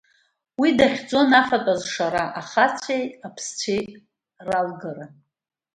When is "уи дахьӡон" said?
0.59-1.29